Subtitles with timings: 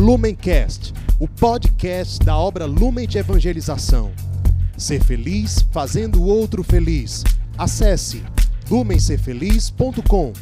[0.00, 4.12] Lumencast, o podcast da obra Lumen de Evangelização.
[4.74, 7.22] Ser feliz fazendo o outro feliz.
[7.58, 8.24] Acesse
[8.70, 10.32] lumencerfeliz.com.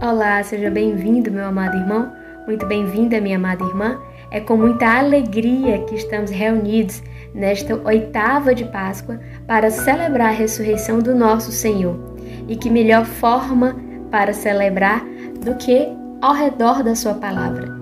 [0.00, 2.12] Olá, seja bem-vindo, meu amado irmão.
[2.46, 4.00] Muito bem-vinda, minha amada irmã.
[4.30, 7.02] É com muita alegria que estamos reunidos
[7.34, 11.98] nesta oitava de Páscoa para celebrar a ressurreição do nosso Senhor.
[12.46, 13.76] E que melhor forma
[14.08, 15.04] para celebrar
[15.44, 15.88] do que
[16.20, 17.81] ao redor da Sua palavra.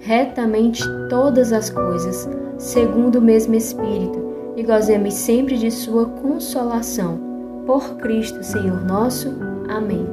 [0.00, 2.28] retamente todas as coisas,
[2.58, 4.24] segundo o mesmo Espírito,
[4.56, 7.18] e gozemos sempre de Sua consolação.
[7.66, 9.34] Por Cristo, Senhor nosso.
[9.68, 10.06] Amém.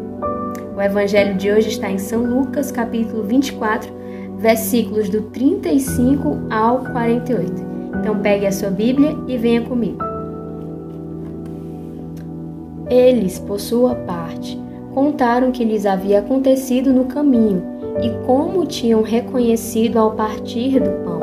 [0.76, 3.92] O Evangelho de hoje está em São Lucas, capítulo 24,
[4.38, 7.54] versículos do 35 ao 48.
[8.00, 10.00] Então pegue a sua Bíblia e venha comigo.
[12.90, 14.60] Eles, por sua parte,
[14.94, 20.90] contaram o que lhes havia acontecido no caminho e como tinham reconhecido ao partir do
[21.04, 21.22] pão.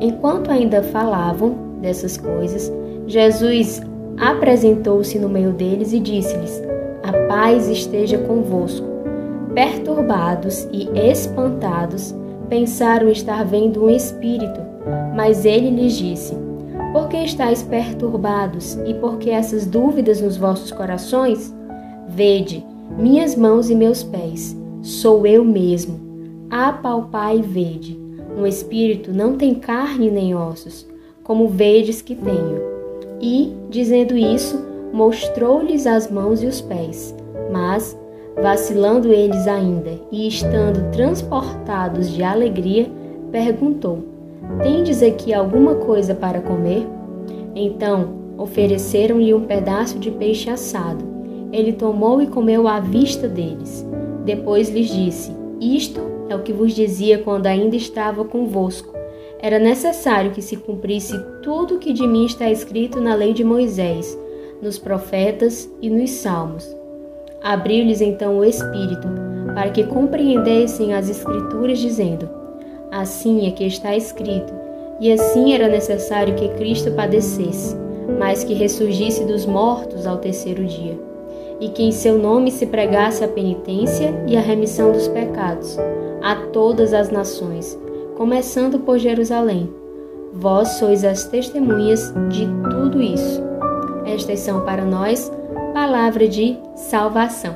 [0.00, 2.72] Enquanto ainda falavam dessas coisas,
[3.06, 3.80] Jesus
[4.18, 6.62] apresentou-se no meio deles e disse-lhes:
[7.02, 8.86] A paz esteja convosco.
[9.54, 12.14] Perturbados e espantados,
[12.48, 14.60] pensaram estar vendo um espírito,
[15.14, 16.36] mas ele lhes disse:
[16.92, 21.54] Por que estáis perturbados e por que essas dúvidas nos vossos corações?
[22.06, 22.64] Vede,
[22.98, 24.54] minhas mãos e meus pés
[24.86, 25.98] Sou eu mesmo.
[26.48, 27.98] Apalpai e vede.
[28.38, 30.86] Um espírito não tem carne nem ossos,
[31.24, 32.62] como vedes que tenho.
[33.20, 37.12] E, dizendo isso, mostrou-lhes as mãos e os pés.
[37.50, 37.98] Mas,
[38.40, 42.88] vacilando eles ainda e estando transportados de alegria,
[43.32, 44.04] perguntou:
[44.62, 46.86] Tendes aqui alguma coisa para comer?
[47.56, 51.04] Então ofereceram-lhe um pedaço de peixe assado.
[51.52, 53.84] Ele tomou e comeu à vista deles.
[54.26, 58.92] Depois lhes disse: Isto é o que vos dizia quando ainda estava convosco.
[59.38, 63.44] Era necessário que se cumprisse tudo o que de mim está escrito na lei de
[63.44, 64.18] Moisés,
[64.60, 66.76] nos profetas e nos salmos.
[67.40, 69.06] Abriu-lhes então o Espírito,
[69.54, 72.28] para que compreendessem as Escrituras, dizendo:
[72.90, 74.52] Assim é que está escrito,
[75.00, 77.76] e assim era necessário que Cristo padecesse,
[78.18, 81.05] mas que ressurgisse dos mortos ao terceiro dia
[81.60, 85.78] e que em seu nome se pregasse a penitência e a remissão dos pecados
[86.22, 87.78] a todas as nações,
[88.16, 89.72] começando por Jerusalém.
[90.32, 93.42] Vós sois as testemunhas de tudo isso.
[94.04, 95.30] Estas são para nós
[95.72, 97.54] palavra de salvação.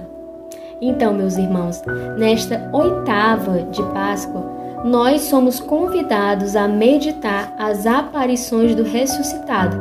[0.81, 1.83] Então, meus irmãos,
[2.17, 9.77] nesta oitava de Páscoa, nós somos convidados a meditar as aparições do ressuscitado.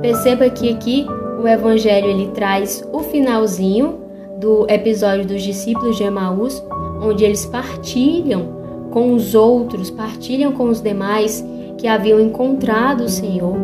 [0.00, 1.06] Perceba que aqui
[1.42, 4.00] o evangelho ele traz o finalzinho
[4.38, 6.62] do episódio dos discípulos de Emaús,
[7.02, 11.44] onde eles partilham com os outros, partilham com os demais
[11.78, 13.56] que haviam encontrado o Senhor.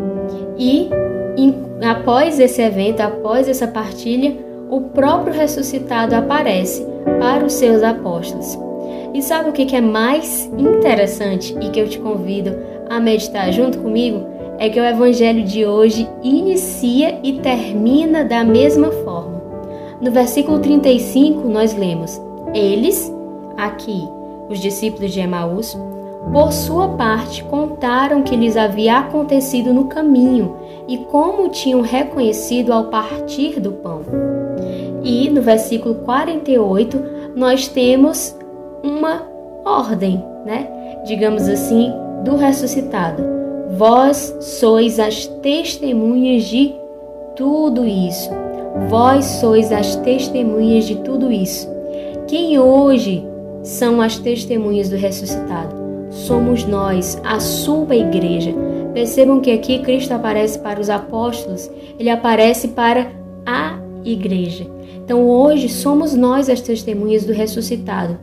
[0.57, 0.89] E
[1.37, 4.35] em, após esse evento, após essa partilha,
[4.69, 6.85] o próprio ressuscitado aparece
[7.19, 8.57] para os seus apóstolos.
[9.13, 12.55] E sabe o que é mais interessante e que eu te convido
[12.89, 14.38] a meditar junto comigo?
[14.59, 19.41] É que o evangelho de hoje inicia e termina da mesma forma.
[20.01, 22.21] No versículo 35, nós lemos:
[22.53, 23.11] Eles,
[23.57, 24.05] aqui,
[24.49, 25.77] os discípulos de Emaús,
[26.33, 32.85] por sua parte, contaram que lhes havia acontecido no caminho e como tinham reconhecido ao
[32.85, 34.01] partir do pão.
[35.01, 37.01] E no versículo 48,
[37.33, 38.35] nós temos
[38.83, 39.23] uma
[39.63, 40.67] ordem, né?
[41.05, 41.93] Digamos assim,
[42.25, 43.38] do ressuscitado.
[43.77, 46.73] Vós sois as testemunhas de
[47.35, 48.29] tudo isso.
[48.89, 51.69] Vós sois as testemunhas de tudo isso.
[52.27, 53.23] Quem hoje
[53.63, 55.75] são as testemunhas do ressuscitado?
[56.09, 58.53] Somos nós, a sua igreja.
[58.93, 61.69] Percebam que aqui Cristo aparece para os apóstolos,
[61.99, 63.11] ele aparece para
[63.45, 64.65] a igreja.
[64.95, 68.17] Então hoje somos nós as testemunhas do ressuscitado.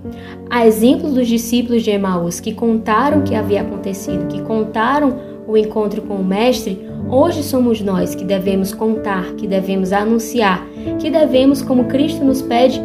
[0.50, 5.56] A exemplo dos discípulos de Emaús que contaram o que havia acontecido, que contaram o
[5.56, 10.66] encontro com o Mestre, hoje somos nós que devemos contar, que devemos anunciar,
[10.98, 12.80] que devemos, como Cristo nos pede,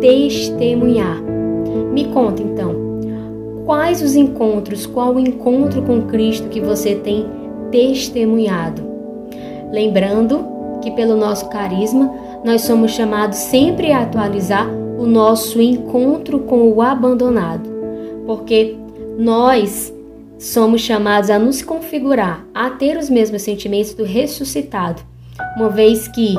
[0.00, 1.22] testemunhar.
[1.92, 2.84] Me conta então,
[3.64, 7.26] Quais os encontros, qual o encontro com Cristo que você tem
[7.70, 8.82] testemunhado?
[9.72, 10.44] Lembrando
[10.82, 12.12] que pelo nosso carisma
[12.44, 14.68] nós somos chamados sempre a atualizar
[14.98, 17.70] o nosso encontro com o abandonado,
[18.26, 18.76] porque
[19.18, 19.90] nós
[20.38, 25.02] somos chamados a nos configurar, a ter os mesmos sentimentos do ressuscitado,
[25.56, 26.34] uma vez que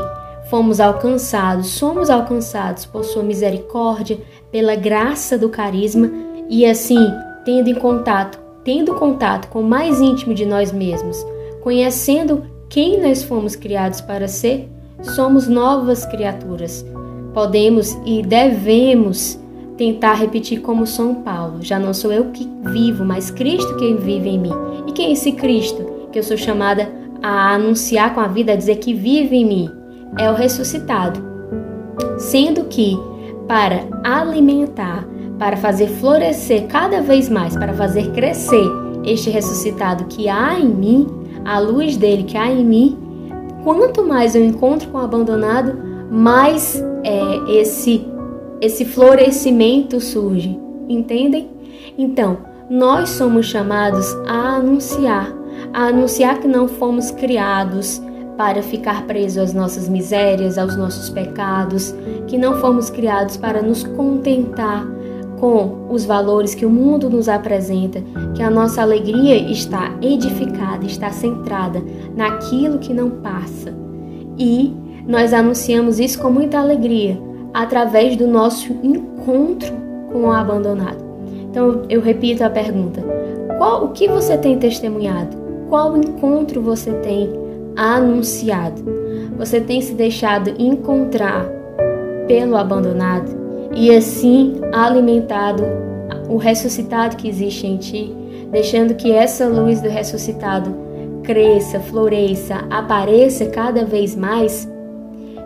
[0.50, 4.20] fomos alcançados, somos alcançados por sua misericórdia,
[4.52, 6.10] pela graça do carisma
[6.50, 7.12] e assim,
[7.44, 11.26] tendo em contato, tendo contato com o mais íntimo de nós mesmos,
[11.62, 14.70] conhecendo quem nós fomos criados para ser,
[15.02, 16.86] somos novas criaturas.
[17.34, 19.40] Podemos e devemos
[19.78, 24.30] tentar repetir como São Paulo: já não sou eu que vivo, mas Cristo quem vive
[24.30, 24.54] em mim.
[24.88, 26.90] E quem é esse Cristo que eu sou chamada
[27.22, 29.72] a anunciar com a vida, a dizer que vive em mim?
[30.18, 31.24] É o ressuscitado.
[32.18, 32.98] Sendo que
[33.48, 35.06] para alimentar,
[35.38, 38.66] para fazer florescer cada vez mais, para fazer crescer
[39.04, 41.08] este ressuscitado que há em mim,
[41.44, 42.98] a luz dele que há em mim,
[43.64, 45.78] quanto mais eu encontro com o abandonado,
[46.10, 48.06] mais é, esse
[48.62, 51.50] esse florescimento surge, entendem?
[51.98, 52.38] Então,
[52.70, 55.32] nós somos chamados a anunciar,
[55.74, 58.02] a anunciar que não fomos criados
[58.38, 61.96] para ficar presos às nossas misérias, aos nossos pecados,
[62.28, 64.86] que não fomos criados para nos contentar
[65.40, 68.02] com os valores que o mundo nos apresenta,
[68.34, 71.84] que a nossa alegria está edificada, está centrada
[72.16, 73.74] naquilo que não passa.
[74.38, 74.74] E
[75.08, 77.18] nós anunciamos isso com muita alegria,
[77.56, 79.74] através do nosso encontro
[80.12, 81.04] com o abandonado.
[81.50, 83.02] Então eu repito a pergunta:
[83.58, 85.38] qual o que você tem testemunhado?
[85.70, 87.32] Qual encontro você tem
[87.78, 88.84] anunciado?
[89.38, 91.46] Você tem se deixado encontrar
[92.28, 93.32] pelo abandonado
[93.74, 95.64] e assim alimentado
[96.28, 98.16] o ressuscitado que existe em ti,
[98.52, 100.76] deixando que essa luz do ressuscitado
[101.24, 104.70] cresça, floresça, apareça cada vez mais?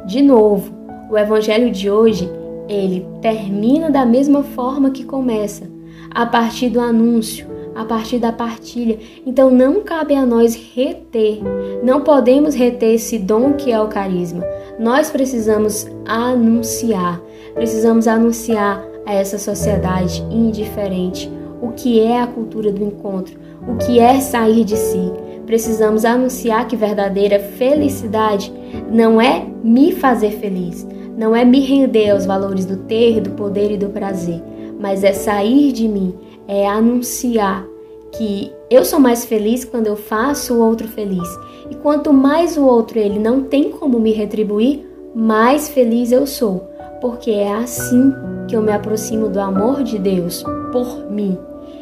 [0.05, 0.78] De novo,
[1.09, 2.29] o evangelho de hoje,
[2.67, 5.69] ele termina da mesma forma que começa,
[6.11, 8.99] a partir do anúncio, a partir da partilha.
[9.25, 11.39] Então não cabe a nós reter,
[11.83, 14.43] não podemos reter esse dom que é o carisma.
[14.79, 17.21] Nós precisamos anunciar,
[17.55, 23.99] precisamos anunciar a essa sociedade indiferente o que é a cultura do encontro, o que
[23.99, 25.11] é sair de si.
[25.45, 28.53] Precisamos anunciar que verdadeira felicidade
[28.91, 30.87] não é me fazer feliz,
[31.19, 34.41] não é me render aos valores do ter, do poder e do prazer,
[34.79, 36.15] mas é sair de mim,
[36.47, 37.67] é anunciar
[38.13, 41.27] que eu sou mais feliz quando eu faço o outro feliz.
[41.69, 46.69] E quanto mais o outro ele não tem como me retribuir, mais feliz eu sou,
[47.01, 48.13] porque é assim
[48.47, 50.41] que eu me aproximo do amor de Deus
[50.71, 51.37] por mim,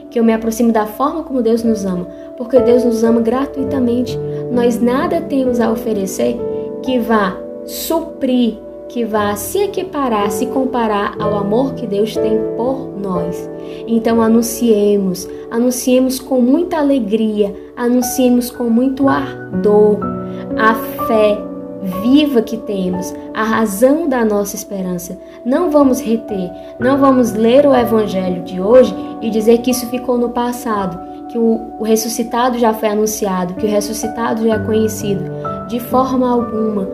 [0.09, 2.07] que eu me aproximo da forma como Deus nos ama,
[2.37, 4.17] porque Deus nos ama gratuitamente.
[4.51, 6.35] Nós nada temos a oferecer
[6.81, 7.37] que vá
[7.67, 13.49] suprir que vá se equiparar, se comparar ao amor que Deus tem por nós.
[13.87, 19.99] Então anunciemos, anunciemos com muita alegria, anunciemos com muito ardor
[20.57, 20.73] a
[21.05, 21.37] fé
[22.01, 25.17] viva que temos, a razão da nossa esperança.
[25.45, 30.17] Não vamos reter, não vamos ler o evangelho de hoje e dizer que isso ficou
[30.17, 35.23] no passado, que o, o ressuscitado já foi anunciado, que o ressuscitado já é conhecido.
[35.67, 36.87] De forma alguma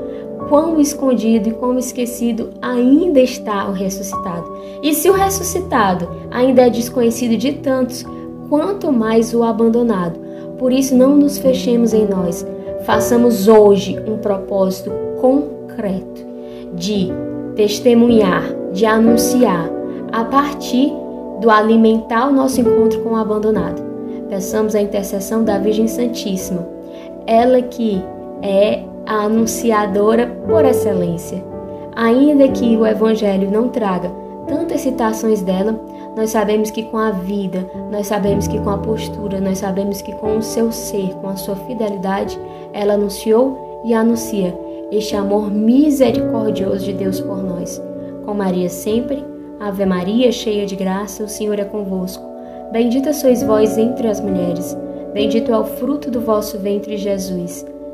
[0.50, 4.46] quão escondido e quão esquecido ainda está o ressuscitado.
[4.82, 8.06] E se o ressuscitado ainda é desconhecido de tantos,
[8.50, 10.20] quanto mais o abandonado.
[10.58, 12.46] Por isso, não nos fechemos em nós.
[12.86, 16.24] Façamos hoje um propósito concreto
[16.76, 17.10] de
[17.56, 19.70] testemunhar, de anunciar,
[20.12, 20.92] a partir
[21.40, 23.82] do alimentar o nosso encontro com o abandonado.
[24.30, 26.68] Peçamos a intercessão da Virgem Santíssima,
[27.26, 28.02] ela que
[28.42, 31.43] é a anunciadora por excelência.
[31.95, 34.12] Ainda que o Evangelho não traga
[34.48, 35.79] tantas citações dela,
[36.15, 40.13] nós sabemos que com a vida, nós sabemos que com a postura, nós sabemos que
[40.13, 42.39] com o seu ser, com a sua fidelidade,
[42.72, 44.57] ela anunciou e anuncia
[44.91, 47.81] este amor misericordioso de Deus por nós.
[48.25, 49.25] Com Maria sempre,
[49.60, 52.24] Ave Maria, cheia de graça, o Senhor é convosco.
[52.72, 54.77] Bendita sois vós entre as mulheres,
[55.13, 57.73] bendito é o fruto do vosso ventre, Jesus.